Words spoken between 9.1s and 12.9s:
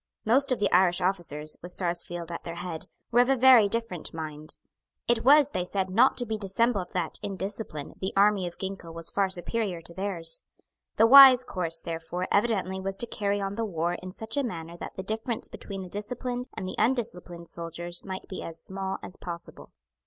far superior to theirs. The wise course, therefore, evidently